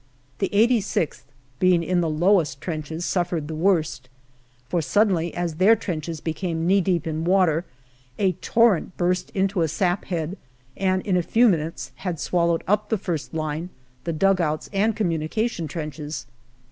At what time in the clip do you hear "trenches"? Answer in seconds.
2.59-3.05, 5.75-6.19, 15.67-16.25